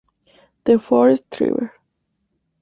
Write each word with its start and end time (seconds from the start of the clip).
The 0.63 0.79
Forest 0.79 1.39
River. 1.41 1.73